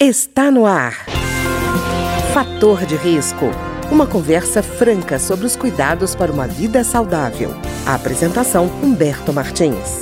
Está 0.00 0.48
no 0.48 0.64
ar. 0.64 0.92
Fator 2.32 2.86
de 2.86 2.94
risco. 2.94 3.46
Uma 3.90 4.06
conversa 4.06 4.62
franca 4.62 5.18
sobre 5.18 5.44
os 5.44 5.56
cuidados 5.56 6.14
para 6.14 6.30
uma 6.30 6.46
vida 6.46 6.84
saudável. 6.84 7.50
A 7.84 7.96
apresentação 7.96 8.66
Humberto 8.80 9.32
Martins. 9.32 9.98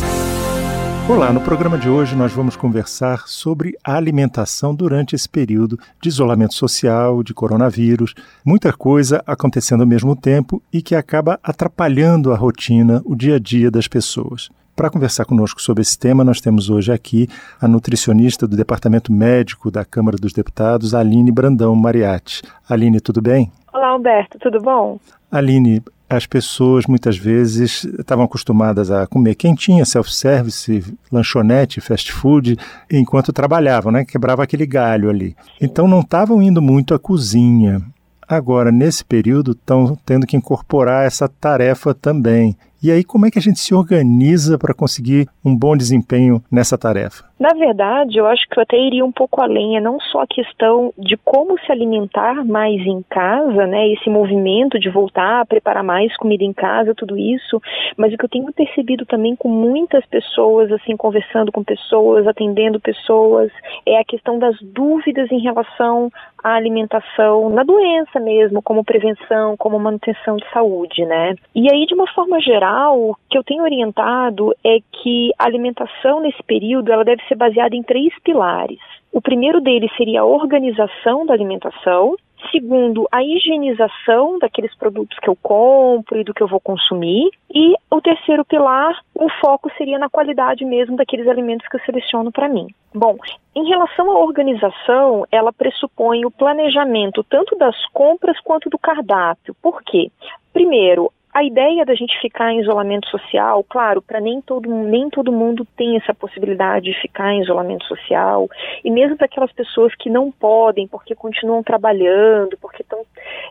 Olá, 1.09 1.32
no 1.32 1.40
programa 1.40 1.79
de 1.79 1.88
hoje 1.88 2.14
nós 2.14 2.30
vamos 2.30 2.56
conversar 2.56 3.27
sobre 3.27 3.74
a 3.82 3.96
alimentação 3.96 4.74
durante 4.74 5.17
esse 5.17 5.30
período 5.30 5.79
de 5.99 6.11
isolamento 6.11 6.53
social, 6.53 7.23
de 7.23 7.33
coronavírus, 7.33 8.15
muita 8.45 8.75
coisa 8.75 9.25
acontecendo 9.27 9.81
ao 9.81 9.87
mesmo 9.87 10.15
tempo 10.15 10.63
e 10.71 10.83
que 10.83 10.95
acaba 10.95 11.41
atrapalhando 11.43 12.35
a 12.35 12.37
rotina, 12.37 13.01
o 13.03 13.17
dia 13.17 13.37
a 13.37 13.39
dia 13.39 13.71
das 13.71 13.89
pessoas. 13.89 14.51
Para 14.77 14.90
conversar 14.90 15.24
conosco 15.24 15.62
sobre 15.62 15.80
esse 15.80 15.98
tema, 15.98 16.22
nós 16.22 16.38
temos 16.38 16.68
hoje 16.68 16.93
aqui 16.93 17.26
a 17.58 17.66
nutricionista 17.66 18.46
do 18.46 18.54
Departamento 18.54 19.11
Médico 19.11 19.70
da 19.70 19.86
Câmara 19.86 20.18
dos 20.18 20.34
Deputados, 20.34 20.95
Aline 20.95 21.32
Brandão 21.32 21.75
Mariatti. 21.75 22.43
Aline, 22.68 23.00
tudo 23.00 23.22
bem? 23.22 23.50
Olá, 23.72 23.96
Humberto, 23.96 24.39
tudo 24.39 24.61
bom? 24.61 25.00
Aline, 25.32 25.82
as 26.11 26.26
pessoas 26.26 26.84
muitas 26.86 27.17
vezes 27.17 27.84
estavam 27.84 28.26
acostumadas 28.26 28.90
a 28.90 29.07
comer 29.07 29.34
quentinha, 29.36 29.86
self-service, 29.86 30.84
lanchonete, 31.11 31.81
fast 31.81 32.12
food, 32.12 32.58
enquanto 32.92 33.33
trabalhavam, 33.33 33.91
né? 33.91 34.05
Quebrava 34.05 34.42
aquele 34.42 34.67
galho 34.67 35.08
ali. 35.08 35.34
Então 35.58 35.89
não 35.89 36.00
estavam 36.00 36.42
indo 36.42 36.61
muito 36.61 36.92
à 36.92 36.98
cozinha. 36.98 37.81
Agora, 38.28 38.70
nesse 38.70 39.03
período, 39.03 39.53
estão 39.53 39.97
tendo 40.05 40.27
que 40.27 40.36
incorporar 40.36 41.06
essa 41.06 41.28
tarefa 41.28 41.95
também. 41.95 42.55
E 42.83 42.91
aí, 42.91 43.03
como 43.03 43.27
é 43.27 43.30
que 43.30 43.39
a 43.39 43.42
gente 43.42 43.58
se 43.58 43.75
organiza 43.75 44.58
para 44.58 44.75
conseguir 44.75 45.28
um 45.44 45.56
bom 45.56 45.77
desempenho 45.77 46.42
nessa 46.50 46.77
tarefa? 46.77 47.25
Na 47.39 47.50
verdade, 47.50 48.17
eu 48.17 48.27
acho 48.27 48.48
que 48.48 48.58
eu 48.58 48.62
até 48.62 48.78
iria 48.78 49.05
um 49.05 49.12
pouco 49.12 49.42
além, 49.42 49.77
é 49.77 49.80
não 49.80 50.00
só 50.00 50.22
a 50.22 50.27
questão 50.27 50.92
de 50.97 51.19
como 51.19 51.58
se 51.61 51.70
alimentar 51.70 52.42
mais 52.47 52.81
em 52.86 53.03
casa, 53.11 53.67
né, 53.67 53.89
esse 53.92 54.09
movimento 54.09 54.78
de 54.78 54.89
voltar 54.89 55.42
a 55.42 55.45
preparar 55.45 55.84
mais 55.84 56.17
comida 56.17 56.45
em 56.45 56.53
casa, 56.55 56.95
tudo 56.95 57.17
isso, 57.19 57.61
mas 57.95 58.12
o 58.12 58.17
que 58.17 58.25
eu 58.25 58.28
tenho 58.28 58.53
percebido 58.53 59.05
também 59.05 59.36
com 59.36 59.48
muitas 59.48 60.05
pessoas, 60.06 60.73
assim, 60.73 60.97
conversando 60.97 61.53
com 61.53 61.62
pessoas, 61.62 62.27
atendendo 62.27 62.81
pessoas, 62.81 63.53
é 63.84 63.98
a 63.98 64.05
questão 64.05 64.39
das 64.39 64.56
dúvidas 64.62 65.31
em 65.31 65.41
relação 65.41 66.11
à 66.42 66.55
alimentação 66.55 67.51
na 67.51 67.64
doença 67.64 68.19
mesmo, 68.19 68.62
como 68.62 68.84
prevenção, 68.84 69.58
como 69.58 69.79
manutenção 69.79 70.36
de 70.36 70.51
saúde, 70.55 71.05
né? 71.05 71.34
E 71.55 71.70
aí, 71.70 71.84
de 71.84 71.95
uma 71.95 72.06
forma 72.14 72.41
geral, 72.41 72.66
o 72.92 73.17
que 73.28 73.39
eu 73.39 73.45
tenho 73.45 73.62
orientado 73.62 74.55
é 74.64 74.78
que 74.92 75.33
a 75.39 75.45
alimentação 75.45 76.20
nesse 76.20 76.42
período, 76.42 76.92
ela 76.92 77.05
deve 77.05 77.23
ser 77.28 77.34
baseada 77.34 77.75
em 77.75 77.83
três 77.83 78.12
pilares. 78.23 78.81
O 79.12 79.20
primeiro 79.20 79.61
deles 79.61 79.91
seria 79.97 80.20
a 80.20 80.25
organização 80.25 81.25
da 81.25 81.33
alimentação, 81.33 82.17
Segundo, 82.50 83.08
a 83.11 83.23
higienização 83.25 84.39
daqueles 84.39 84.75
produtos 84.77 85.19
que 85.19 85.28
eu 85.28 85.36
compro 85.36 86.20
e 86.20 86.25
do 86.25 86.34
que 86.34 86.42
eu 86.42 86.48
vou 86.48 86.61
consumir. 86.61 87.31
E 87.53 87.75
o 87.91 88.00
terceiro 88.00 88.45
pilar, 88.45 89.01
o 89.14 89.28
foco 89.41 89.70
seria 89.77 89.98
na 89.98 90.08
qualidade 90.08 90.64
mesmo 90.64 90.97
daqueles 90.97 91.27
alimentos 91.27 91.67
que 91.69 91.77
eu 91.77 91.80
seleciono 91.80 92.30
para 92.30 92.48
mim. 92.48 92.69
Bom, 92.95 93.17
em 93.55 93.67
relação 93.69 94.11
à 94.11 94.19
organização, 94.19 95.27
ela 95.30 95.53
pressupõe 95.53 96.25
o 96.25 96.30
planejamento 96.30 97.25
tanto 97.25 97.56
das 97.56 97.77
compras 97.86 98.39
quanto 98.41 98.70
do 98.70 98.78
cardápio. 98.78 99.55
Por 99.62 99.83
quê? 99.83 100.11
Primeiro, 100.53 101.11
a 101.37 101.45
ideia 101.45 101.84
da 101.84 101.95
gente 101.95 102.19
ficar 102.19 102.51
em 102.51 102.62
isolamento 102.62 103.06
social, 103.11 103.62
claro, 103.69 104.01
para 104.01 104.23
nem 104.23 104.41
todo, 104.41 104.70
nem 104.70 105.11
todo 105.11 105.31
mundo 105.31 105.67
tem 105.77 105.98
essa 105.98 106.15
possibilidade 106.15 106.87
de 106.87 106.98
ficar 107.03 107.31
em 107.34 107.42
isolamento 107.42 107.84
social, 107.84 108.48
e 108.83 108.91
mesmo 108.91 109.19
para 109.19 109.27
aquelas 109.27 109.53
pessoas 109.53 109.95
que 109.97 110.09
não 110.09 110.33
podem, 110.33 110.89
porque 110.89 111.14
continuam 111.14 111.62
trabalhando, 111.62 112.57
porque 112.57 112.83
tão, 112.84 113.03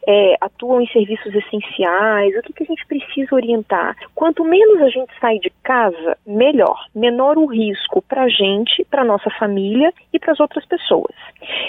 é, 0.07 0.35
atuam 0.41 0.81
em 0.81 0.87
serviços 0.87 1.31
essenciais, 1.35 2.35
o 2.35 2.41
que, 2.41 2.53
que 2.53 2.63
a 2.63 2.65
gente 2.65 2.87
precisa 2.87 3.35
orientar? 3.35 3.95
Quanto 4.15 4.43
menos 4.43 4.81
a 4.81 4.89
gente 4.89 5.13
sai 5.21 5.37
de 5.37 5.51
casa, 5.61 6.17
melhor, 6.25 6.87
menor 6.95 7.37
o 7.37 7.45
risco 7.45 8.01
para 8.01 8.23
a 8.23 8.29
gente, 8.29 8.83
para 8.85 9.03
nossa 9.03 9.29
família 9.37 9.93
e 10.11 10.17
para 10.17 10.31
as 10.31 10.39
outras 10.39 10.65
pessoas. 10.65 11.13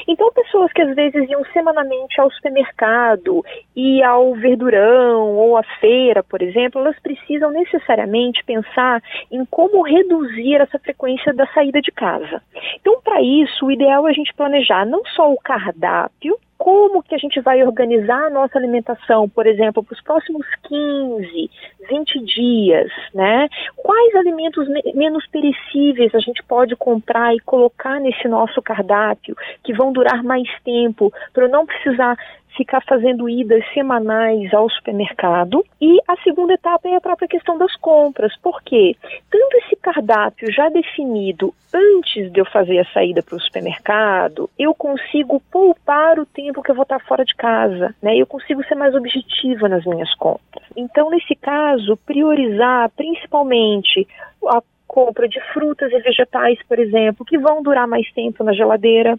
Então, 0.09 0.32
pessoas 0.32 0.72
que 0.72 0.82
às 0.82 0.94
vezes 0.94 1.28
iam 1.28 1.44
semanalmente 1.53 2.20
ao 2.20 2.31
supermercado 2.31 3.44
e 3.75 4.03
ao 4.03 4.34
verdurão 4.34 5.37
ou 5.37 5.56
à 5.56 5.62
feira, 5.81 6.22
por 6.22 6.42
exemplo, 6.42 6.81
elas 6.81 6.98
precisam 7.00 7.50
necessariamente 7.50 8.44
pensar 8.44 9.03
em 9.31 9.44
como 9.44 9.82
reduzir 9.82 10.60
essa 10.60 10.78
frequência 10.78 11.32
da 11.32 11.47
saída 11.48 11.81
de 11.81 11.91
casa. 11.91 12.42
Então, 12.81 13.00
para 13.03 13.20
isso, 13.20 13.66
o 13.66 13.72
ideal 13.72 14.06
é 14.06 14.10
a 14.10 14.15
gente 14.15 14.34
planejar 14.34 14.84
não 14.84 15.04
só 15.15 15.32
o 15.32 15.38
cardápio, 15.38 16.38
como 16.59 17.03
que 17.03 17.15
a 17.15 17.19
gente 17.19 17.41
vai 17.41 17.62
organizar 17.62 18.27
a 18.27 18.31
nossa 18.31 18.59
alimentação, 18.59 19.28
por 19.28 19.47
exemplo, 19.47 19.83
para 19.83 19.94
os 19.94 20.03
próximos 20.03 20.47
15, 20.65 21.50
20 21.89 22.25
dias, 22.25 22.91
né? 23.15 23.49
Quais 23.77 24.15
alimentos 24.15 24.66
me 24.69 24.83
menos 24.95 25.27
perecíveis 25.27 26.15
a 26.15 26.19
gente 26.19 26.43
pode 26.43 26.75
comprar 26.77 27.34
e 27.34 27.41
colocar 27.41 28.00
nesse 28.00 28.27
nosso 28.27 28.61
cardápio 28.62 29.37
que 29.62 29.72
vão 29.72 29.93
durar 29.93 30.22
mais 30.22 30.49
tempo, 30.65 31.12
para 31.33 31.45
eu 31.45 31.49
não 31.49 31.66
precisar 31.66 32.16
ficar 32.56 32.83
fazendo 32.84 33.28
idas 33.28 33.65
semanais 33.72 34.53
ao 34.53 34.69
supermercado. 34.71 35.65
E 35.81 35.99
a 36.09 36.17
segunda 36.22 36.55
etapa 36.55 36.89
é 36.89 36.97
a 36.97 37.00
própria 37.00 37.28
questão 37.28 37.59
das 37.59 37.75
compras. 37.77 38.37
Por 38.39 38.62
quê? 38.62 38.97
Tanto 39.31 39.56
esse 39.59 39.77
cardápio 39.77 40.50
já 40.53 40.69
definido 40.69 41.55
antes 41.72 42.33
de 42.33 42.41
eu 42.41 42.47
fazer 42.47 42.78
a 42.78 42.93
saída 42.93 43.22
para 43.22 43.37
o 43.37 43.41
supermercado, 43.41 44.49
eu 44.59 44.75
consigo 44.75 45.41
poupar 45.50 46.19
o 46.19 46.27
tempo 46.27 46.62
que 46.62 46.71
eu 46.71 46.75
vou 46.75 46.84
estar 46.84 47.00
fora 47.00 47.25
de 47.25 47.34
casa, 47.34 47.95
né? 48.03 48.16
Eu 48.16 48.27
consigo 48.27 48.65
ser 48.65 48.75
mais 48.75 48.95
objetiva 48.95 49.69
nas 49.69 49.84
minhas 49.84 50.12
compras. 50.15 50.65
Então, 50.75 51.11
nesse 51.11 51.34
caso, 51.34 51.97
priorizar 51.99 52.91
principalmente 52.97 54.06
a 54.47 54.62
compra 54.97 55.29
de 55.29 55.39
frutas 55.53 55.93
e 55.93 55.99
vegetais, 55.99 56.59
por 56.67 56.79
exemplo, 56.79 57.27
que 57.27 57.37
vão 57.37 57.62
durar 57.62 57.87
mais 57.87 58.11
tempo 58.15 58.43
na 58.43 58.55
geladeira. 58.55 59.19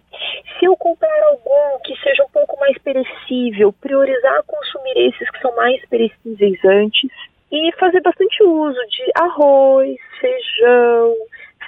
Se 0.58 0.66
eu 0.66 0.76
comprar 0.76 1.22
algum 1.30 1.80
que 1.84 1.96
seja 2.02 2.24
um 2.24 2.30
pouco 2.30 2.60
mais 2.60 2.76
perecível, 2.80 3.72
priorizar 3.80 4.42
consumir 4.48 4.98
esses 5.08 5.30
que 5.30 5.40
são 5.40 5.56
mais 5.56 5.80
perecíveis 5.88 6.58
antes 6.66 7.12
e 7.52 7.72
fazer 7.74 8.02
bastante 8.02 8.44
uso 8.44 8.80
de 8.90 9.12
arroz, 9.22 9.96
feijão, 10.20 11.14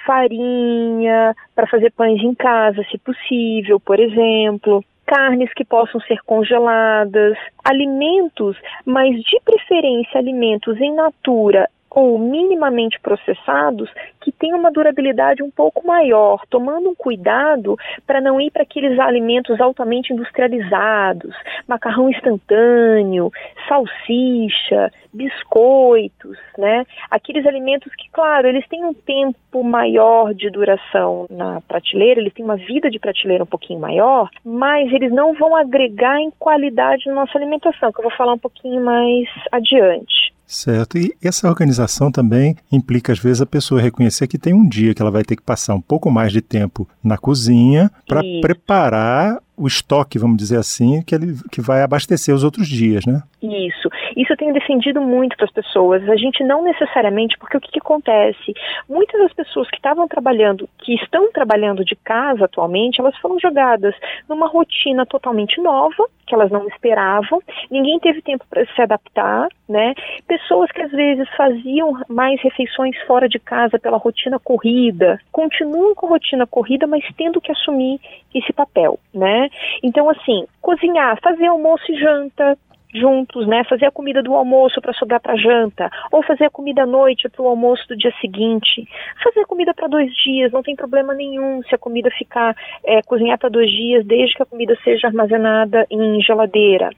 farinha, 0.04 1.36
para 1.54 1.68
fazer 1.68 1.92
pães 1.92 2.20
em 2.20 2.34
casa, 2.34 2.84
se 2.90 2.98
possível, 2.98 3.78
por 3.78 4.00
exemplo 4.00 4.84
carnes 5.06 5.52
que 5.54 5.64
possam 5.64 6.00
ser 6.02 6.20
congeladas, 6.24 7.36
alimentos, 7.64 8.56
mas 8.84 9.10
de 9.16 9.40
preferência 9.44 10.20
alimentos 10.20 10.80
em 10.80 10.94
natura 10.94 11.68
ou 11.90 12.18
minimamente 12.18 13.00
processados 13.00 13.90
que 14.20 14.30
têm 14.30 14.54
uma 14.54 14.70
durabilidade 14.70 15.42
um 15.42 15.50
pouco 15.50 15.86
maior, 15.86 16.44
tomando 16.48 16.90
um 16.90 16.94
cuidado 16.94 17.76
para 18.06 18.20
não 18.20 18.40
ir 18.40 18.50
para 18.50 18.62
aqueles 18.62 18.98
alimentos 18.98 19.60
altamente 19.60 20.12
industrializados, 20.12 21.34
macarrão 21.66 22.08
instantâneo, 22.10 23.32
salsicha, 23.68 24.92
biscoitos, 25.12 26.38
né? 26.56 26.86
Aqueles 27.10 27.44
alimentos 27.46 27.92
que, 27.94 28.08
claro, 28.10 28.46
eles 28.46 28.66
têm 28.68 28.84
um 28.84 28.94
tempo 28.94 29.62
maior 29.64 30.32
de 30.32 30.48
duração 30.50 31.26
na 31.28 31.60
prateleira, 31.62 32.20
eles 32.20 32.32
têm 32.32 32.44
uma 32.44 32.56
vida 32.56 32.90
de 32.90 32.98
prateleira 32.98 33.42
um 33.42 33.46
pouquinho 33.46 33.80
maior, 33.80 34.30
mas 34.44 34.92
eles 34.92 35.10
não 35.10 35.34
vão 35.34 35.56
agregar 35.56 36.20
em 36.20 36.30
qualidade 36.38 37.06
na 37.06 37.14
nossa 37.14 37.36
alimentação, 37.36 37.92
que 37.92 37.98
eu 37.98 38.04
vou 38.04 38.16
falar 38.16 38.34
um 38.34 38.38
pouquinho 38.38 38.82
mais 38.82 39.28
adiante. 39.50 40.32
Certo. 40.50 40.98
E 40.98 41.14
essa 41.22 41.48
organização 41.48 42.10
também 42.10 42.56
implica, 42.72 43.12
às 43.12 43.20
vezes, 43.20 43.40
a 43.40 43.46
pessoa 43.46 43.80
reconhecer 43.80 44.26
que 44.26 44.36
tem 44.36 44.52
um 44.52 44.68
dia 44.68 44.92
que 44.92 45.00
ela 45.00 45.10
vai 45.10 45.22
ter 45.22 45.36
que 45.36 45.42
passar 45.42 45.76
um 45.76 45.80
pouco 45.80 46.10
mais 46.10 46.32
de 46.32 46.40
tempo 46.40 46.88
na 47.04 47.16
cozinha 47.16 47.88
para 48.04 48.20
preparar 48.42 49.40
o 49.60 49.66
estoque, 49.66 50.18
vamos 50.18 50.38
dizer 50.38 50.56
assim, 50.56 51.02
que 51.02 51.14
ele 51.14 51.34
que 51.52 51.60
vai 51.60 51.82
abastecer 51.82 52.34
os 52.34 52.42
outros 52.42 52.66
dias, 52.66 53.04
né? 53.04 53.22
Isso. 53.42 53.90
Isso 54.16 54.32
eu 54.32 54.36
tenho 54.36 54.54
defendido 54.54 55.00
muito 55.00 55.36
para 55.36 55.44
as 55.44 55.52
pessoas. 55.52 56.08
A 56.08 56.16
gente 56.16 56.42
não 56.42 56.64
necessariamente, 56.64 57.36
porque 57.38 57.56
o 57.56 57.60
que, 57.60 57.72
que 57.72 57.78
acontece? 57.78 58.54
Muitas 58.88 59.20
das 59.20 59.32
pessoas 59.34 59.68
que 59.70 59.76
estavam 59.76 60.08
trabalhando, 60.08 60.68
que 60.78 60.94
estão 60.94 61.30
trabalhando 61.30 61.84
de 61.84 61.94
casa 61.96 62.46
atualmente, 62.46 63.00
elas 63.00 63.16
foram 63.18 63.38
jogadas 63.38 63.94
numa 64.28 64.48
rotina 64.48 65.04
totalmente 65.04 65.60
nova, 65.60 66.08
que 66.26 66.34
elas 66.34 66.50
não 66.50 66.66
esperavam. 66.68 67.42
Ninguém 67.70 67.98
teve 67.98 68.22
tempo 68.22 68.44
para 68.48 68.64
se 68.64 68.80
adaptar, 68.80 69.48
né? 69.68 69.94
Pessoas 70.26 70.70
que 70.70 70.80
às 70.80 70.90
vezes 70.90 71.28
faziam 71.36 72.00
mais 72.08 72.40
refeições 72.40 72.96
fora 73.06 73.28
de 73.28 73.38
casa 73.38 73.78
pela 73.78 73.98
rotina 73.98 74.38
corrida, 74.38 75.20
continuam 75.32 75.94
com 75.94 76.06
a 76.06 76.10
rotina 76.10 76.46
corrida, 76.46 76.86
mas 76.86 77.04
tendo 77.16 77.40
que 77.40 77.52
assumir 77.52 78.00
esse 78.34 78.52
papel, 78.52 78.98
né? 79.12 79.49
Então, 79.82 80.08
assim, 80.08 80.46
cozinhar, 80.60 81.18
fazer 81.22 81.46
almoço 81.46 81.84
e 81.90 81.98
janta, 81.98 82.56
juntos, 82.94 83.46
né? 83.46 83.62
Fazer 83.64 83.86
a 83.86 83.90
comida 83.90 84.22
do 84.22 84.34
almoço 84.34 84.80
para 84.80 84.92
sobrar 84.92 85.20
para 85.20 85.36
janta, 85.36 85.90
ou 86.10 86.22
fazer 86.22 86.44
a 86.44 86.50
comida 86.50 86.82
à 86.82 86.86
noite 86.86 87.28
para 87.28 87.42
o 87.42 87.48
almoço 87.48 87.86
do 87.88 87.96
dia 87.96 88.12
seguinte. 88.20 88.86
Fazer 89.22 89.44
comida 89.46 89.72
para 89.74 89.88
dois 89.88 90.12
dias, 90.14 90.52
não 90.52 90.62
tem 90.62 90.74
problema 90.74 91.14
nenhum 91.14 91.62
se 91.62 91.74
a 91.74 91.78
comida 91.78 92.10
ficar 92.10 92.56
é, 92.84 93.02
cozinhar 93.02 93.38
para 93.38 93.48
dois 93.48 93.70
dias, 93.70 94.04
desde 94.04 94.34
que 94.34 94.42
a 94.42 94.46
comida 94.46 94.76
seja 94.82 95.08
armazenada 95.08 95.86
em 95.90 96.20
geladeira. 96.20 96.90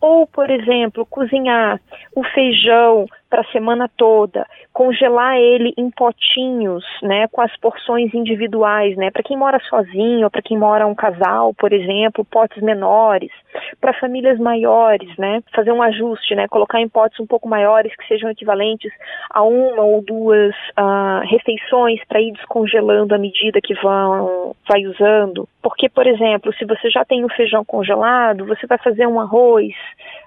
Ou, 0.00 0.26
por 0.26 0.50
exemplo, 0.50 1.06
cozinhar 1.06 1.80
o 2.14 2.22
feijão 2.24 3.06
para 3.30 3.42
a 3.42 3.52
semana 3.52 3.88
toda, 3.96 4.44
congelar 4.72 5.38
ele 5.38 5.72
em 5.78 5.88
potinhos, 5.90 6.84
né, 7.02 7.28
com 7.28 7.40
as 7.40 7.56
porções 7.58 8.12
individuais, 8.12 8.96
né, 8.96 9.10
para 9.10 9.22
quem 9.22 9.36
mora 9.36 9.60
sozinho, 9.60 10.28
para 10.28 10.42
quem 10.42 10.58
mora 10.58 10.86
um 10.86 10.94
casal, 10.94 11.54
por 11.54 11.72
exemplo, 11.72 12.24
potes 12.24 12.60
menores, 12.60 13.30
para 13.80 13.94
famílias 13.94 14.38
maiores, 14.38 15.08
né, 15.16 15.42
fazer 15.54 15.70
um 15.70 15.82
ajuste, 15.82 16.34
né, 16.34 16.48
colocar 16.48 16.80
em 16.80 16.88
potes 16.88 17.20
um 17.20 17.26
pouco 17.26 17.48
maiores 17.48 17.94
que 17.94 18.06
sejam 18.08 18.30
equivalentes 18.30 18.92
a 19.30 19.42
uma 19.42 19.82
ou 19.82 20.02
duas 20.02 20.54
uh, 20.78 21.20
refeições 21.30 22.00
para 22.08 22.20
ir 22.20 22.32
descongelando 22.32 23.14
à 23.14 23.18
medida 23.18 23.60
que 23.62 23.74
vão 23.74 24.54
vai 24.68 24.86
usando, 24.86 25.48
porque 25.62 25.88
por 25.88 26.06
exemplo, 26.06 26.52
se 26.54 26.64
você 26.64 26.90
já 26.90 27.04
tem 27.04 27.24
o 27.24 27.28
feijão 27.28 27.64
congelado, 27.64 28.46
você 28.46 28.66
vai 28.66 28.78
fazer 28.78 29.06
um 29.06 29.20
arroz, 29.20 29.72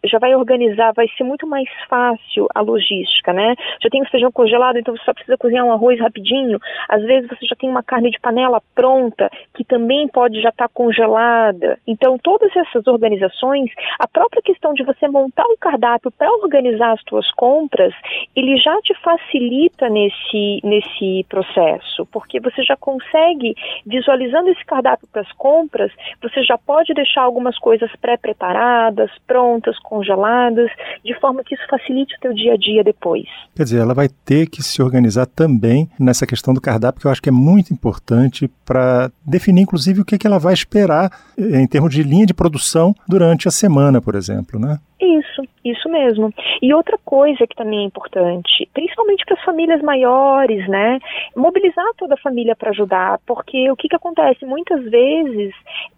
já 0.06 0.20
vai 0.20 0.36
organizar, 0.36 0.94
vai 0.94 1.08
ser 1.18 1.24
muito 1.24 1.48
mais 1.48 1.70
fácil 1.90 2.48
a 2.54 2.62
logística, 2.62 2.93
né? 3.34 3.56
Já 3.82 3.90
tem 3.90 4.02
o 4.02 4.10
feijão 4.10 4.32
congelado, 4.32 4.78
então 4.78 4.96
você 4.96 5.04
só 5.04 5.14
precisa 5.14 5.38
cozinhar 5.38 5.66
um 5.66 5.72
arroz 5.72 6.00
rapidinho. 6.00 6.60
Às 6.90 7.02
vezes 7.04 7.30
você 7.30 7.46
já 7.46 7.56
tem 7.56 7.70
uma 7.70 7.84
carne 7.84 8.12
de 8.12 8.20
panela 8.20 8.62
pronta, 8.76 9.30
que 9.56 9.64
também 9.64 10.08
pode 10.08 10.42
já 10.42 10.50
estar 10.50 10.68
tá 10.68 10.74
congelada. 10.74 11.80
Então, 11.88 12.18
todas 12.18 12.56
essas 12.56 12.86
organizações, 12.88 13.70
a 14.00 14.08
própria 14.08 14.42
questão 14.42 14.74
de 14.74 14.84
você 14.84 15.08
montar 15.08 15.46
um 15.46 15.58
cardápio 15.60 16.12
para 16.12 16.32
organizar 16.32 16.94
as 16.94 17.02
suas 17.08 17.30
compras, 17.32 17.94
ele 18.36 18.58
já 18.58 18.76
te 18.82 18.94
facilita 19.02 19.90
nesse, 19.90 20.60
nesse 20.64 21.26
processo, 21.30 22.06
porque 22.12 22.40
você 22.40 22.64
já 22.64 22.76
consegue, 22.76 23.56
visualizando 23.86 24.50
esse 24.50 24.66
cardápio 24.66 25.08
para 25.12 25.22
as 25.22 25.32
compras, 25.34 25.92
você 26.22 26.44
já 26.44 26.58
pode 26.58 26.94
deixar 26.94 27.22
algumas 27.22 27.58
coisas 27.58 27.90
pré-preparadas, 27.98 29.12
prontas, 29.28 29.78
congeladas, 29.80 30.70
de 31.04 31.14
forma 31.20 31.44
que 31.44 31.56
isso 31.56 31.66
facilite 31.70 32.16
o 32.16 32.20
teu 32.20 32.34
dia 32.34 32.54
a 32.54 32.58
dia 32.58 32.83
depois. 32.84 33.26
Quer 33.56 33.64
dizer, 33.64 33.82
ela 33.82 33.94
vai 33.94 34.08
ter 34.08 34.50
que 34.50 34.62
se 34.62 34.82
organizar 34.82 35.26
também 35.26 35.90
nessa 36.00 36.26
questão 36.26 36.54
do 36.54 36.62
cardápio, 36.62 37.02
que 37.02 37.08
eu 37.08 37.12
acho 37.12 37.22
que 37.22 37.30
é 37.30 37.32
muito 37.32 37.74
importante 37.74 38.50
para 38.66 39.12
definir, 39.26 39.62
inclusive, 39.62 40.02
o 40.02 40.06
que, 40.06 40.16
é 40.16 40.18
que 40.18 40.28
ela 40.28 40.40
vai 40.40 40.54
esperar 40.54 41.12
eh, 41.38 41.62
em 41.62 41.68
termos 41.68 41.94
de 41.94 42.04
linha 42.04 42.26
de 42.26 42.34
produção 42.34 42.94
durante 43.08 43.48
a 43.48 43.52
semana, 43.52 44.02
por 44.02 44.16
exemplo, 44.16 44.60
né? 44.60 44.80
Isso, 45.02 45.42
isso 45.66 45.90
mesmo. 45.90 46.34
E 46.62 46.74
outra 46.74 46.98
coisa 47.04 47.46
que 47.46 47.56
também 47.56 47.80
é 47.80 47.84
importante, 47.84 48.70
principalmente 48.74 49.26
para 49.26 49.36
as 49.36 49.44
famílias 49.44 49.82
maiores, 49.82 50.68
né? 50.70 51.00
Mobilizar 51.36 51.86
toda 51.98 52.14
a 52.14 52.22
família 52.22 52.56
para 52.56 52.70
ajudar, 52.70 53.20
porque 53.26 53.70
o 53.70 53.76
que, 53.76 53.90
que 53.90 53.96
acontece? 53.96 54.46
Muitas 54.46 54.82
vezes, 54.90 55.54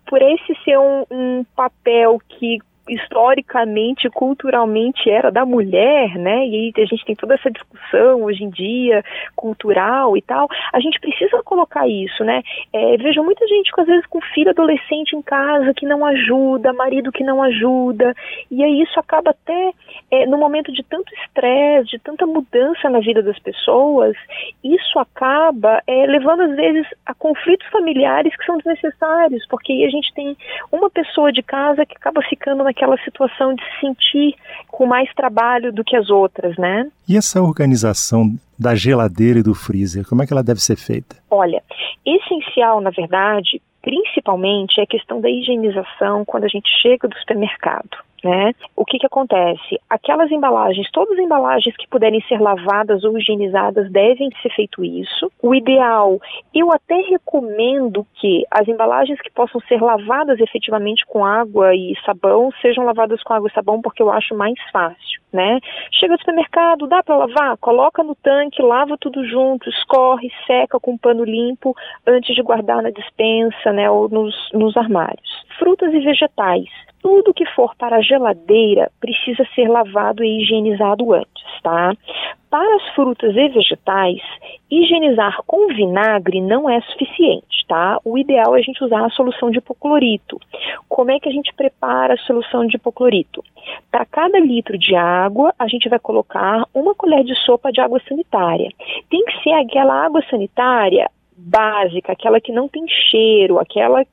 por 0.07 0.21
esse 0.21 0.55
ser 0.63 0.79
um, 0.79 1.05
um 1.11 1.45
papel 1.55 2.19
que 2.27 2.59
historicamente, 2.87 4.09
culturalmente 4.09 5.09
era 5.09 5.31
da 5.31 5.45
mulher, 5.45 6.17
né? 6.17 6.45
E 6.45 6.73
a 6.77 6.85
gente 6.85 7.05
tem 7.05 7.15
toda 7.15 7.35
essa 7.35 7.49
discussão 7.49 8.23
hoje 8.23 8.43
em 8.43 8.49
dia, 8.49 9.03
cultural 9.35 10.15
e 10.15 10.21
tal. 10.21 10.47
A 10.73 10.79
gente 10.79 10.99
precisa 10.99 11.41
colocar 11.43 11.87
isso, 11.87 12.23
né? 12.23 12.41
É, 12.73 12.97
vejo 12.97 13.23
muita 13.23 13.47
gente, 13.47 13.71
às 13.77 13.87
vezes, 13.87 14.05
com 14.07 14.21
filho 14.21 14.49
adolescente 14.49 15.15
em 15.15 15.21
casa 15.21 15.73
que 15.73 15.85
não 15.85 16.05
ajuda, 16.05 16.73
marido 16.73 17.11
que 17.11 17.23
não 17.23 17.41
ajuda, 17.41 18.13
e 18.49 18.63
aí 18.63 18.81
isso 18.81 18.99
acaba 18.99 19.31
até, 19.31 19.71
é, 20.11 20.25
no 20.25 20.37
momento 20.37 20.71
de 20.71 20.83
tanto 20.83 21.13
estresse, 21.23 21.91
de 21.91 21.99
tanta 21.99 22.25
mudança 22.25 22.89
na 22.89 22.99
vida 22.99 23.21
das 23.21 23.37
pessoas, 23.39 24.15
isso 24.63 24.99
acaba 24.99 25.81
é, 25.87 26.05
levando, 26.05 26.41
às 26.41 26.55
vezes, 26.55 26.87
a 27.05 27.13
conflitos 27.13 27.67
familiares 27.69 28.35
que 28.35 28.45
são 28.45 28.57
desnecessários, 28.57 29.45
porque 29.47 29.71
aí 29.71 29.85
a 29.85 29.89
gente 29.89 30.13
tem 30.13 30.35
uma 30.71 30.89
pessoa 30.89 31.31
de 31.31 31.41
casa 31.41 31.85
que 31.85 31.95
acaba 31.95 32.21
ficando 32.21 32.63
na 32.63 32.73
aquela 32.75 32.97
situação 33.03 33.55
de 33.55 33.63
se 33.63 33.79
sentir 33.79 34.35
com 34.67 34.85
mais 34.85 35.11
trabalho 35.13 35.71
do 35.71 35.83
que 35.83 35.95
as 35.95 36.09
outras, 36.09 36.57
né? 36.57 36.89
E 37.07 37.15
essa 37.15 37.41
organização 37.41 38.35
da 38.59 38.75
geladeira 38.75 39.39
e 39.39 39.43
do 39.43 39.55
freezer, 39.55 40.07
como 40.07 40.21
é 40.21 40.27
que 40.27 40.33
ela 40.33 40.43
deve 40.43 40.59
ser 40.59 40.75
feita? 40.75 41.15
Olha, 41.31 41.63
essencial, 42.05 42.81
na 42.81 42.89
verdade, 42.89 43.61
principalmente 43.81 44.79
é 44.79 44.83
a 44.83 44.87
questão 44.87 45.21
da 45.21 45.29
higienização 45.29 46.25
quando 46.25 46.43
a 46.43 46.49
gente 46.49 46.69
chega 46.81 47.07
do 47.07 47.17
supermercado 47.17 48.04
né? 48.25 48.53
O 48.75 48.83
que 48.83 48.97
que 48.97 49.05
acontece? 49.05 49.79
Aquelas 49.87 50.31
embalagens, 50.31 50.89
todas 50.91 51.13
as 51.17 51.23
embalagens 51.23 51.77
que 51.77 51.87
puderem 51.87 52.19
ser 52.21 52.41
lavadas 52.41 53.03
ou 53.03 53.15
higienizadas 53.19 53.91
devem 53.91 54.31
ser 54.41 54.49
feito 54.49 54.83
isso. 54.83 55.31
O 55.43 55.53
ideal, 55.53 56.19
eu 56.51 56.71
até 56.71 56.95
recomendo 57.01 58.05
que 58.15 58.43
as 58.49 58.67
embalagens 58.67 59.21
que 59.21 59.31
possam 59.31 59.61
ser 59.67 59.79
lavadas 59.79 60.39
efetivamente 60.39 61.05
com 61.05 61.23
água 61.23 61.75
e 61.75 61.93
sabão 62.03 62.49
sejam 62.63 62.83
lavadas 62.83 63.21
com 63.21 63.33
água 63.33 63.47
e 63.47 63.53
sabão 63.53 63.79
porque 63.79 64.01
eu 64.01 64.09
acho 64.09 64.33
mais 64.35 64.55
fácil, 64.71 65.21
né? 65.35 65.59
Chega 65.91 66.13
ao 66.13 66.19
supermercado, 66.19 66.87
dá 66.87 67.03
para 67.03 67.17
lavar? 67.17 67.57
Coloca 67.57 68.03
no 68.03 68.15
tanque, 68.15 68.61
lava 68.61 68.97
tudo 68.99 69.23
junto, 69.27 69.69
escorre, 69.69 70.31
seca 70.47 70.79
com 70.79 70.93
um 70.93 70.97
pano 70.97 71.23
limpo 71.23 71.75
antes 72.07 72.33
de 72.33 72.41
guardar 72.41 72.81
na 72.81 72.89
dispensa, 72.89 73.71
né, 73.71 73.89
ou 73.89 74.09
nos, 74.09 74.35
nos 74.53 74.75
armários. 74.77 75.45
Frutas 75.59 75.93
e 75.93 75.99
vegetais 75.99 76.69
tudo 77.05 77.35
que 77.35 77.45
for 77.53 77.75
para 77.75 77.97
a 77.97 78.01
geladeira 78.01 78.91
precisa 78.99 79.47
ser 79.53 79.67
lavado 79.67 80.23
e 80.23 80.41
higienizado 80.41 81.13
antes, 81.13 81.34
Para 81.63 82.75
as 82.75 82.95
frutas 82.95 83.35
e 83.35 83.49
vegetais, 83.49 84.21
higienizar 84.69 85.41
com 85.45 85.67
vinagre 85.67 86.39
não 86.39 86.69
é 86.69 86.79
suficiente, 86.81 87.65
tá? 87.67 87.99
O 88.05 88.17
ideal 88.17 88.55
é 88.55 88.59
a 88.59 88.61
gente 88.61 88.83
usar 88.83 89.05
a 89.05 89.09
solução 89.09 89.49
de 89.49 89.57
hipoclorito. 89.57 90.39
Como 90.87 91.11
é 91.11 91.19
que 91.19 91.27
a 91.27 91.31
gente 91.31 91.53
prepara 91.53 92.13
a 92.13 92.17
solução 92.17 92.65
de 92.67 92.75
hipoclorito? 92.77 93.43
Para 93.91 94.05
cada 94.05 94.39
litro 94.39 94.77
de 94.77 94.95
água, 94.95 95.53
a 95.57 95.67
gente 95.67 95.89
vai 95.89 95.99
colocar 95.99 96.65
uma 96.73 96.93
colher 96.93 97.23
de 97.23 97.35
sopa 97.45 97.71
de 97.71 97.81
água 97.81 97.99
sanitária. 98.07 98.69
Tem 99.09 99.23
que 99.25 99.43
ser 99.43 99.53
aquela 99.53 100.05
água 100.05 100.21
sanitária 100.29 101.09
básica, 101.35 102.13
aquela 102.13 102.39
que 102.39 102.51
não 102.51 102.67
tem 102.67 102.85
cheiro, 102.87 103.59
aquela 103.59 104.05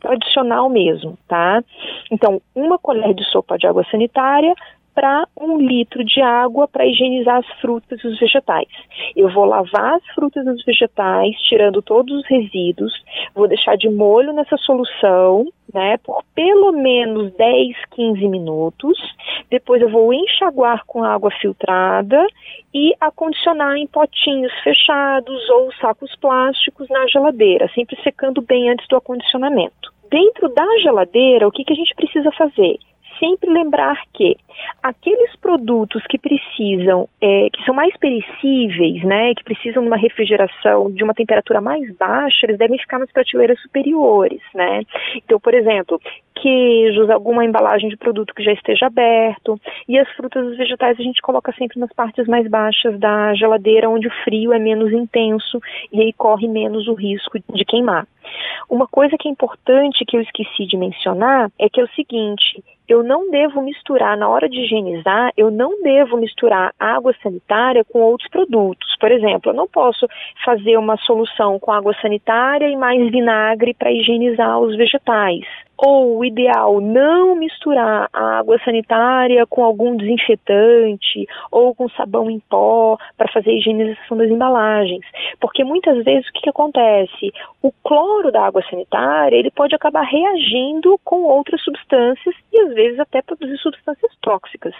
tradicional 0.00 0.68
mesmo, 0.68 1.18
tá? 1.26 1.62
Então, 2.10 2.40
uma 2.54 2.78
colher 2.78 3.12
de 3.14 3.24
sopa 3.24 3.58
de 3.58 3.66
água 3.66 3.84
sanitária 3.90 4.54
para 4.94 5.26
um 5.38 5.58
litro 5.58 6.04
de 6.04 6.20
água 6.20 6.68
para 6.68 6.86
higienizar 6.86 7.38
as 7.38 7.60
frutas 7.60 8.00
e 8.02 8.06
os 8.06 8.18
vegetais. 8.18 8.68
Eu 9.16 9.32
vou 9.32 9.44
lavar 9.44 9.94
as 9.94 10.06
frutas 10.14 10.46
e 10.46 10.50
os 10.50 10.64
vegetais, 10.64 11.36
tirando 11.48 11.82
todos 11.82 12.14
os 12.14 12.26
resíduos, 12.26 12.92
vou 13.34 13.48
deixar 13.48 13.76
de 13.76 13.88
molho 13.88 14.32
nessa 14.32 14.56
solução, 14.56 15.46
né, 15.72 15.96
por 15.98 16.22
pelo 16.34 16.72
menos 16.72 17.32
10, 17.34 17.76
15 17.90 18.28
minutos. 18.28 18.96
Depois 19.50 19.82
eu 19.82 19.88
vou 19.88 20.12
enxaguar 20.12 20.84
com 20.86 21.02
água 21.02 21.30
filtrada 21.40 22.24
e 22.72 22.94
acondicionar 23.00 23.76
em 23.76 23.86
potinhos 23.86 24.52
fechados 24.62 25.50
ou 25.50 25.72
sacos 25.74 26.14
plásticos 26.16 26.88
na 26.88 27.06
geladeira, 27.08 27.68
sempre 27.74 28.00
secando 28.02 28.40
bem 28.40 28.70
antes 28.70 28.86
do 28.88 28.96
acondicionamento. 28.96 29.92
Dentro 30.10 30.48
da 30.48 30.66
geladeira, 30.80 31.48
o 31.48 31.50
que, 31.50 31.64
que 31.64 31.72
a 31.72 31.76
gente 31.76 31.94
precisa 31.94 32.30
fazer? 32.32 32.78
Sempre 33.18 33.50
lembrar 33.50 34.00
que 34.12 34.36
aqueles 34.82 35.34
produtos 35.36 36.02
que 36.06 36.18
precisam, 36.18 37.08
é, 37.20 37.48
que 37.50 37.64
são 37.64 37.74
mais 37.74 37.96
perecíveis, 37.96 39.02
né, 39.04 39.34
que 39.34 39.44
precisam 39.44 39.82
de 39.82 39.88
uma 39.88 39.96
refrigeração 39.96 40.90
de 40.90 41.02
uma 41.02 41.14
temperatura 41.14 41.60
mais 41.60 41.90
baixa, 41.96 42.46
eles 42.46 42.58
devem 42.58 42.78
ficar 42.78 42.98
nas 42.98 43.10
prateleiras 43.10 43.60
superiores, 43.60 44.40
né. 44.54 44.82
Então, 45.16 45.40
por 45.40 45.54
exemplo, 45.54 46.00
queijos, 46.34 47.08
alguma 47.10 47.44
embalagem 47.44 47.88
de 47.88 47.96
produto 47.96 48.34
que 48.34 48.42
já 48.42 48.52
esteja 48.52 48.86
aberto, 48.86 49.58
e 49.88 49.98
as 49.98 50.08
frutas 50.12 50.44
e 50.44 50.48
os 50.50 50.56
vegetais 50.56 50.98
a 50.98 51.02
gente 51.02 51.22
coloca 51.22 51.52
sempre 51.52 51.80
nas 51.80 51.92
partes 51.92 52.26
mais 52.26 52.48
baixas 52.48 52.98
da 52.98 53.34
geladeira, 53.34 53.88
onde 53.88 54.08
o 54.08 54.12
frio 54.24 54.52
é 54.52 54.58
menos 54.58 54.92
intenso 54.92 55.60
e 55.92 56.00
aí 56.00 56.12
corre 56.12 56.48
menos 56.48 56.88
o 56.88 56.94
risco 56.94 57.38
de 57.38 57.64
queimar. 57.64 58.06
Uma 58.68 58.86
coisa 58.86 59.16
que 59.18 59.28
é 59.28 59.30
importante 59.30 60.04
que 60.04 60.16
eu 60.16 60.20
esqueci 60.20 60.66
de 60.66 60.76
mencionar 60.76 61.50
é 61.58 61.68
que 61.68 61.80
é 61.80 61.84
o 61.84 61.88
seguinte: 61.94 62.62
eu 62.88 63.02
não 63.02 63.30
devo 63.30 63.62
misturar, 63.62 64.16
na 64.16 64.28
hora 64.28 64.48
de 64.48 64.60
higienizar, 64.60 65.32
eu 65.36 65.50
não 65.50 65.82
devo 65.82 66.16
misturar 66.16 66.72
água 66.78 67.14
sanitária 67.22 67.84
com 67.84 68.00
outros 68.00 68.28
produtos. 68.28 68.94
Por 69.00 69.10
exemplo, 69.10 69.50
eu 69.50 69.54
não 69.54 69.66
posso 69.66 70.06
fazer 70.44 70.76
uma 70.76 70.96
solução 70.98 71.58
com 71.58 71.72
água 71.72 71.94
sanitária 72.00 72.68
e 72.68 72.76
mais 72.76 73.10
vinagre 73.10 73.74
para 73.74 73.92
higienizar 73.92 74.58
os 74.60 74.76
vegetais 74.76 75.44
ou 75.76 76.18
o 76.18 76.24
ideal 76.24 76.80
não 76.80 77.34
misturar 77.34 78.08
a 78.12 78.38
água 78.38 78.58
sanitária 78.64 79.46
com 79.46 79.64
algum 79.64 79.96
desinfetante 79.96 81.26
ou 81.50 81.74
com 81.74 81.88
sabão 81.90 82.30
em 82.30 82.38
pó 82.38 82.96
para 83.16 83.30
fazer 83.32 83.50
a 83.50 83.54
higienização 83.54 84.16
das 84.16 84.30
embalagens, 84.30 85.04
porque 85.40 85.64
muitas 85.64 86.04
vezes 86.04 86.28
o 86.28 86.32
que, 86.32 86.42
que, 86.42 86.50
acontece? 86.50 87.32
O 87.62 87.72
cloro 87.82 88.30
da 88.30 88.46
água 88.46 88.62
sanitária 88.68 89.36
ele 89.36 89.50
pode 89.50 89.74
acabar 89.74 90.02
reagindo 90.02 90.98
com 91.04 91.24
outras 91.24 91.62
substâncias 91.62 92.34
e 92.52 92.60
às 92.60 92.74
vezes 92.74 93.00
até 93.00 93.22
produzir 93.22 93.58
substâncias 93.58 94.12
tóxicas. 94.20 94.74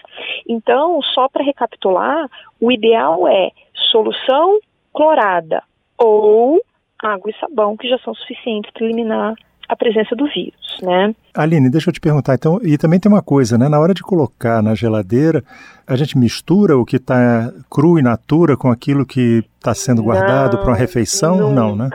Então, 0.49 1.01
só 1.03 1.29
para 1.29 1.45
recapitular, 1.45 2.29
o 2.61 2.71
ideal 2.71 3.27
é 3.29 3.51
solução 3.91 4.59
clorada 4.93 5.63
ou 5.99 6.61
água 7.03 7.31
e 7.31 7.39
sabão, 7.39 7.77
que 7.77 7.89
já 7.89 7.99
são 7.99 8.15
suficientes 8.15 8.71
para 8.73 8.85
eliminar 8.85 9.35
a 9.69 9.77
presença 9.77 10.15
do 10.15 10.27
vírus, 10.27 10.79
né? 10.83 11.15
Aline, 11.35 11.71
deixa 11.71 11.91
eu 11.91 11.95
te 11.95 12.01
perguntar, 12.01 12.35
então, 12.35 12.61
e 12.63 12.77
também 12.79 13.01
tem 13.01 13.11
uma 13.11 13.23
coisa, 13.23 13.57
né? 13.59 13.69
Na 13.69 13.81
hora 13.81 13.95
de 13.95 14.03
colocar 14.03 14.63
na 14.63 14.75
geladeira, 14.75 15.43
a 15.87 15.97
gente 15.97 16.17
mistura 16.17 16.77
o 16.77 16.85
que 16.85 16.97
está 16.97 17.53
cru 17.71 17.99
e 17.99 18.03
natura 18.03 18.57
com 18.57 18.71
aquilo 18.71 19.07
que 19.07 19.45
está 19.57 19.75
sendo 19.75 20.03
guardado 20.03 20.59
para 20.59 20.69
uma 20.69 20.77
refeição? 20.77 21.37
Nunca, 21.37 21.55
Não, 21.55 21.77
né? 21.77 21.91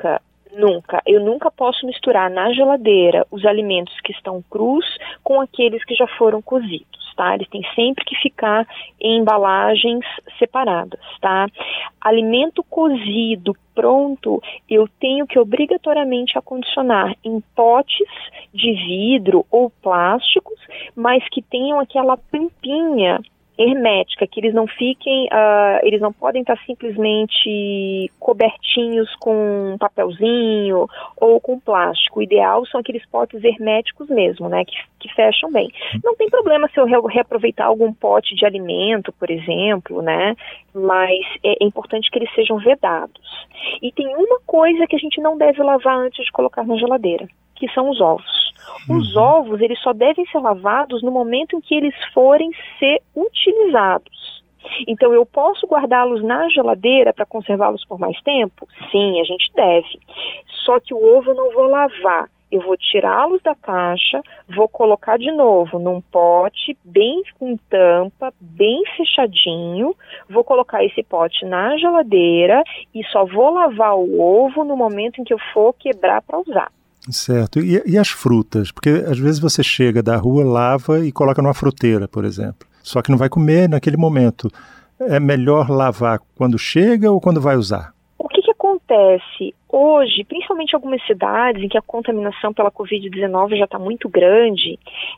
Nunca. 0.59 1.01
Eu 1.05 1.23
nunca 1.23 1.49
posso 1.49 1.85
misturar 1.85 2.29
na 2.29 2.51
geladeira 2.51 3.25
os 3.31 3.45
alimentos 3.45 3.93
que 4.03 4.11
estão 4.11 4.43
crus 4.49 4.85
com 5.23 5.39
aqueles 5.39 5.83
que 5.85 5.95
já 5.95 6.05
foram 6.17 6.41
cozidos, 6.41 7.08
tá? 7.19 7.38
Têm 7.51 7.61
sempre 7.75 8.05
que 8.05 8.15
ficar 8.15 8.65
em 8.97 9.19
embalagens 9.19 10.05
separadas, 10.38 11.01
tá? 11.19 11.47
Alimento 11.99 12.63
cozido 12.63 13.53
pronto, 13.75 14.41
eu 14.69 14.88
tenho 15.01 15.27
que 15.27 15.38
obrigatoriamente 15.38 16.38
acondicionar 16.38 17.13
em 17.21 17.41
potes 17.53 18.07
de 18.53 18.71
vidro 18.71 19.45
ou 19.51 19.69
plásticos, 19.69 20.59
mas 20.95 21.27
que 21.29 21.41
tenham 21.41 21.77
aquela 21.77 22.15
tampinha 22.15 23.19
hermética, 23.59 24.25
que 24.25 24.39
eles 24.39 24.53
não 24.53 24.65
fiquem, 24.65 25.25
uh, 25.25 25.79
eles 25.83 25.99
não 25.99 26.13
podem 26.13 26.41
estar 26.41 26.57
simplesmente 26.65 28.09
cobertinhos 28.17 29.13
com 29.17 29.75
papelzinho 29.77 30.87
ou 31.17 31.41
com 31.41 31.59
plástico. 31.59 32.19
O 32.19 32.23
ideal 32.23 32.65
são 32.67 32.79
aqueles 32.79 33.05
potes 33.07 33.43
herméticos 33.43 34.07
mesmo, 34.07 34.47
né, 34.47 34.63
que, 34.63 34.75
que 34.99 35.13
fecham 35.13 35.51
bem. 35.51 35.69
Não 36.01 36.15
tem 36.15 36.29
problema 36.29 36.69
se 36.69 36.79
eu 36.79 36.85
reaproveitar 36.85 37.65
algum 37.65 37.93
pote 37.93 38.33
de 38.33 38.45
alimento, 38.45 39.11
por 39.11 39.29
exemplo, 39.29 40.01
né, 40.01 40.35
mas 40.73 41.19
é, 41.43 41.61
é 41.61 41.65
importante 41.65 42.09
que 42.09 42.17
eles 42.17 42.33
sejam 42.33 42.57
vedados. 42.59 43.19
E 43.81 43.91
tem 43.91 44.07
uma 44.15 44.39
coisa 44.45 44.87
que 44.87 44.95
a 44.95 44.99
gente 44.99 45.19
não 45.19 45.37
deve 45.37 45.61
lavar 45.61 45.97
antes 45.97 46.23
de 46.23 46.31
colocar 46.31 46.65
na 46.65 46.77
geladeira, 46.77 47.27
que 47.59 47.69
são 47.73 47.89
os 47.89 47.99
ovos. 47.99 48.49
Os 48.89 49.15
uhum. 49.15 49.21
ovos, 49.21 49.61
eles 49.61 49.79
só 49.81 49.93
devem 49.93 50.25
ser 50.27 50.39
lavados 50.39 51.03
no 51.03 51.11
momento 51.11 51.55
em 51.55 51.61
que 51.61 51.75
eles 51.75 51.93
forem 52.13 52.49
ser 52.79 53.01
utilizados. 53.15 54.39
Então, 54.87 55.13
eu 55.13 55.25
posso 55.25 55.67
guardá-los 55.67 56.23
na 56.23 56.49
geladeira 56.49 57.13
para 57.13 57.25
conservá-los 57.25 57.85
por 57.85 57.99
mais 57.99 58.19
tempo? 58.21 58.67
Sim, 58.91 59.19
a 59.19 59.23
gente 59.23 59.51
deve. 59.53 59.99
Só 60.65 60.79
que 60.79 60.93
o 60.93 61.17
ovo 61.17 61.31
eu 61.31 61.35
não 61.35 61.51
vou 61.51 61.67
lavar. 61.67 62.29
Eu 62.51 62.61
vou 62.61 62.75
tirá-los 62.75 63.43
da 63.43 63.53
caixa, 63.53 64.23
vou 64.55 64.67
colocar 64.67 65.19
de 65.19 65.31
novo 65.31 65.77
num 65.77 66.01
pote 66.01 66.75
bem 66.83 67.21
com 67.37 67.55
tampa, 67.69 68.33
bem 68.41 68.83
fechadinho. 68.97 69.95
Vou 70.27 70.43
colocar 70.43 70.83
esse 70.83 71.03
pote 71.03 71.45
na 71.45 71.77
geladeira 71.77 72.63
e 72.93 73.03
só 73.05 73.23
vou 73.23 73.51
lavar 73.51 73.95
o 73.95 74.19
ovo 74.19 74.63
no 74.63 74.75
momento 74.75 75.21
em 75.21 75.23
que 75.23 75.33
eu 75.33 75.39
for 75.53 75.73
quebrar 75.73 76.23
para 76.23 76.39
usar. 76.39 76.71
Certo. 77.09 77.59
E, 77.59 77.81
e, 77.85 77.97
as 77.97 78.09
frutas? 78.09 78.71
Porque 78.71 78.89
às 78.89 79.17
vezes 79.17 79.39
você 79.39 79.63
chega 79.63 80.03
da 80.03 80.15
rua, 80.17 80.43
lava 80.43 81.05
e 81.05 81.11
coloca 81.11 81.41
numa 81.41 81.53
fruteira, 81.53 82.07
por 82.07 82.23
exemplo. 82.23 82.67
Só 82.83 83.01
que 83.01 83.11
não 83.11 83.17
vai 83.17 83.29
comer 83.29 83.67
naquele 83.67 83.97
momento. 83.97 84.49
É 84.99 85.19
melhor 85.19 85.69
lavar 85.69 86.19
quando 86.35 86.57
chega 86.57 87.11
ou 87.11 87.21
quando 87.21 87.41
vai 87.41 87.55
usar? 87.55 87.93
O 88.17 88.27
que, 88.27 88.41
que 88.41 88.51
acontece? 88.51 89.55
Hoje, 89.71 90.25
principalmente 90.25 90.73
em 90.73 90.75
algumas 90.75 91.05
cidades 91.05 91.63
em 91.63 91.69
que 91.69 91.77
a 91.77 91.81
contaminação 91.81 92.53
pela 92.53 92.71
Covid-19 92.71 93.57
já 93.57 93.65
está 93.65 93.79
muito 93.79 94.09
grande, 94.09 94.77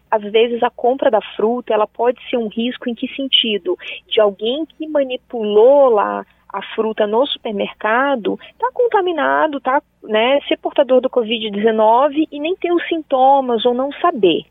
às 0.09 0.21
vezes 0.21 0.61
a 0.61 0.69
compra 0.69 1.09
da 1.09 1.21
fruta 1.35 1.73
ela 1.73 1.87
pode 1.87 2.19
ser 2.29 2.37
um 2.37 2.47
risco 2.47 2.89
em 2.89 2.93
que 2.93 3.07
sentido? 3.15 3.75
De 4.07 4.21
alguém 4.21 4.65
que 4.65 4.87
manipulou 4.87 5.89
lá 5.89 6.25
a 6.51 6.61
fruta 6.75 7.07
no 7.07 7.25
supermercado 7.25 8.39
está 8.51 8.69
contaminado, 8.73 9.59
tá, 9.59 9.81
né, 10.03 10.39
ser 10.47 10.57
portador 10.57 11.01
do 11.01 11.09
Covid-19 11.09 12.27
e 12.31 12.39
nem 12.39 12.55
ter 12.55 12.71
os 12.71 12.87
sintomas 12.87 13.65
ou 13.65 13.73
não 13.73 13.91
saber. 13.93 14.43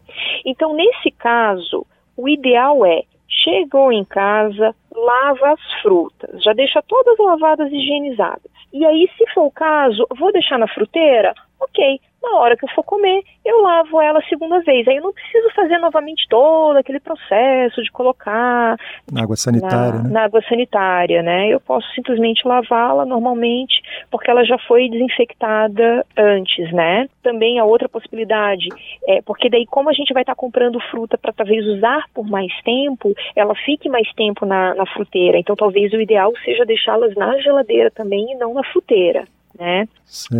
Então, 0.45 0.75
nesse 0.75 1.11
caso, 1.11 1.87
o 2.17 2.29
ideal 2.29 2.85
é 2.85 3.03
chegou 3.29 3.93
em 3.93 4.05
casa, 4.05 4.75
lava 4.95 5.53
as 5.53 5.83
frutas, 5.83 6.43
já 6.43 6.53
deixa 6.53 6.83
todas 6.83 7.17
lavadas 7.19 7.71
e 7.71 7.77
higienizadas. 7.77 8.51
E 8.73 8.85
aí, 8.85 9.09
se 9.17 9.27
for 9.33 9.47
o 9.47 9.51
caso, 9.51 10.07
vou 10.19 10.33
deixar 10.33 10.59
na 10.59 10.69
fruteira? 10.69 11.35
Ok, 11.61 12.01
na 12.23 12.39
hora 12.39 12.57
que 12.57 12.65
eu 12.65 12.69
for 12.71 12.85
comer, 12.85 13.23
eu 13.45 13.63
lavo 13.63 14.01
ela 14.01 14.19
a 14.19 14.29
segunda 14.29 14.61
vez. 14.61 14.87
Aí 14.87 14.97
eu 14.97 15.03
não 15.03 15.13
preciso 15.13 15.51
fazer 15.55 15.79
novamente 15.79 16.27
todo 16.29 16.77
aquele 16.77 17.01
processo 17.01 17.83
de 17.83 17.91
colocar 17.91 18.77
na 19.11 19.23
água 19.23 19.37
sanitária, 19.37 19.99
na, 19.99 20.03
né? 20.03 20.11
na 20.11 20.25
água 20.25 20.43
sanitária, 20.49 21.23
né? 21.23 21.49
Eu 21.49 21.61
posso 21.61 21.89
simplesmente 21.95 22.47
lavá-la 22.47 23.05
normalmente, 23.05 23.81
porque 24.11 24.31
ela 24.31 24.45
já 24.45 24.59
foi 24.59 24.89
desinfectada 24.89 26.05
antes, 26.17 26.71
né? 26.73 27.09
Também 27.23 27.59
a 27.59 27.65
outra 27.65 27.89
possibilidade 27.89 28.69
é 29.07 29.23
porque 29.23 29.49
daí 29.49 29.67
como 29.67 29.89
a 29.89 29.93
gente 29.93 30.13
vai 30.13 30.23
estar 30.23 30.35
tá 30.35 30.41
comprando 30.41 30.81
fruta 30.91 31.17
para 31.17 31.33
talvez 31.33 31.67
usar 31.67 32.05
por 32.15 32.29
mais 32.29 32.53
tempo, 32.63 33.15
ela 33.35 33.55
fique 33.55 33.89
mais 33.89 34.11
tempo 34.15 34.45
na, 34.45 34.75
na 34.75 34.87
fruteira. 34.87 35.39
Então 35.39 35.57
talvez 35.57 35.93
o 35.93 36.01
ideal 36.01 36.33
seja 36.45 36.65
deixá-las 36.65 37.15
na 37.15 37.39
geladeira 37.39 37.91
também 37.91 38.33
e 38.33 38.35
não 38.37 38.55
na 38.55 38.65
fruteira 38.65 39.25
né? 39.61 39.87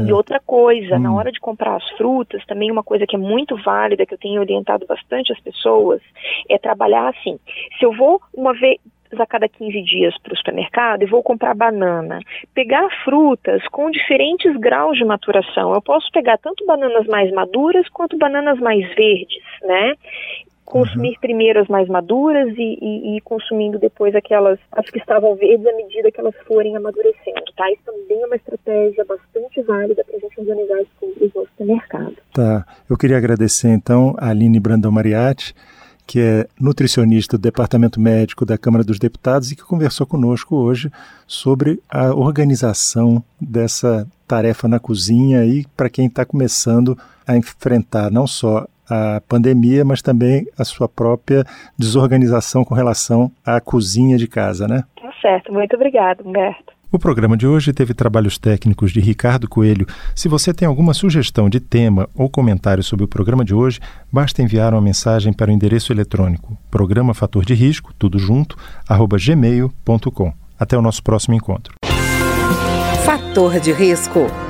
E 0.07 0.13
outra 0.13 0.41
coisa, 0.41 0.97
hum. 0.97 1.01
na 1.01 1.15
hora 1.15 1.31
de 1.31 1.39
comprar 1.39 1.77
as 1.77 1.89
frutas, 1.91 2.45
também 2.47 2.71
uma 2.71 2.83
coisa 2.83 3.07
que 3.07 3.15
é 3.15 3.19
muito 3.19 3.55
válida, 3.63 4.07
que 4.07 4.15
eu 4.15 4.19
tenho 4.19 4.41
orientado 4.41 4.87
bastante 4.87 5.33
as 5.33 5.39
pessoas, 5.41 6.01
é 6.49 6.59
trabalhar 6.59 7.09
assim. 7.09 7.39
Se 7.79 7.85
eu 7.85 7.93
vou 7.93 8.21
uma 8.35 8.55
vez 8.55 8.81
a 9.19 9.27
cada 9.27 9.49
15 9.49 9.83
dias 9.83 10.17
para 10.23 10.33
o 10.33 10.37
supermercado 10.37 11.03
e 11.03 11.07
vou 11.07 11.23
comprar 11.23 11.55
banana. 11.55 12.21
Pegar 12.55 12.89
frutas 13.03 13.67
com 13.69 13.91
diferentes 13.91 14.57
graus 14.57 14.97
de 14.97 15.05
maturação. 15.05 15.75
Eu 15.75 15.83
posso 15.83 16.11
pegar 16.13 16.39
tanto 16.39 16.65
bananas 16.65 17.07
mais 17.07 17.33
maduras 17.33 17.89
quanto 17.89 18.17
bananas 18.17 18.61
mais 18.61 18.87
verdes, 18.95 19.43
né? 19.63 19.95
Consumir 20.71 21.11
uhum. 21.15 21.21
primeiro 21.21 21.61
as 21.61 21.67
mais 21.67 21.89
maduras 21.89 22.55
e, 22.57 22.79
e, 22.81 23.17
e, 23.17 23.21
consumindo 23.23 23.77
depois 23.77 24.15
aquelas 24.15 24.57
as 24.71 24.89
que 24.89 24.99
estavam 24.99 25.35
verdes 25.35 25.67
à 25.67 25.75
medida 25.75 26.13
que 26.13 26.21
elas 26.21 26.35
forem 26.47 26.77
amadurecendo, 26.77 27.43
tá? 27.57 27.69
Isso 27.73 27.83
também 27.85 28.23
é 28.23 28.27
uma 28.27 28.37
estratégia 28.37 29.05
bastante 29.05 29.61
válida 29.63 30.05
para 30.05 30.17
a 30.17 30.21
gente 30.21 30.41
organizar 30.41 30.79
as 30.79 30.87
compras 31.01 31.35
no 31.35 31.47
supermercado. 31.47 32.17
Tá. 32.33 32.65
Eu 32.89 32.97
queria 32.97 33.17
agradecer 33.17 33.69
então 33.69 34.15
a 34.17 34.31
Aline 34.31 34.61
Brandão 34.61 34.93
Mariatti, 34.93 35.55
que 36.07 36.21
é 36.21 36.47
nutricionista 36.61 37.37
do 37.37 37.43
Departamento 37.43 38.01
Médico 38.01 38.47
da 38.47 38.57
Câmara 38.57 38.85
dos 38.85 39.01
Deputados 39.01 39.51
e 39.51 39.57
que 39.57 39.65
conversou 39.65 40.07
conosco 40.07 40.55
hoje 40.55 40.89
sobre 41.27 41.83
a 41.91 42.15
organização 42.15 43.25
dessa 43.41 44.07
tarefa 44.27 44.69
na 44.69 44.79
cozinha 44.79 45.45
e 45.45 45.67
para 45.77 45.91
quem 45.91 46.07
está 46.07 46.25
começando 46.25 46.97
a 47.27 47.37
enfrentar 47.37 48.09
não 48.11 48.25
só 48.25 48.67
a 48.91 49.23
pandemia, 49.29 49.85
mas 49.85 50.03
também 50.03 50.47
a 50.59 50.65
sua 50.65 50.89
própria 50.89 51.45
desorganização 51.79 52.65
com 52.65 52.75
relação 52.75 53.31
à 53.47 53.61
cozinha 53.61 54.19
de 54.19 54.27
casa, 54.27 54.67
né? 54.67 54.83
Tá 55.01 55.11
certo. 55.23 55.53
Muito 55.53 55.77
obrigada, 55.77 56.23
Humberto. 56.23 56.81
O 56.93 56.99
programa 56.99 57.37
de 57.37 57.47
hoje 57.47 57.73
teve 57.73 57.95
trabalhos 57.95 58.37
técnicos 58.37 58.91
de 58.91 58.99
Ricardo 58.99 59.49
Coelho. 59.49 59.87
Se 60.13 60.29
você 60.29 60.53
tem 60.53 60.67
alguma 60.67 60.93
sugestão 60.93 61.49
de 61.49 61.61
tema 61.61 62.09
ou 62.17 62.29
comentário 62.29 62.83
sobre 62.83 63.05
o 63.05 63.09
programa 63.09 63.45
de 63.45 63.55
hoje, 63.55 63.79
basta 64.13 64.43
enviar 64.43 64.75
uma 64.75 64.81
mensagem 64.81 65.33
para 65.33 65.53
o 65.53 65.55
endereço 65.55 65.93
eletrônico 65.93 66.59
programa 66.69 67.15
fator 67.15 67.45
de 67.45 67.55
risco, 67.55 67.95
tudo 67.97 68.19
junto, 68.19 68.57
arroba 68.89 69.19
gmail.com. 69.19 70.33
Até 70.59 70.77
o 70.77 70.83
nosso 70.83 71.01
próximo 71.03 71.35
encontro. 71.35 71.75
Fator 73.05 73.61
de 73.61 73.73
risco, 73.73 74.27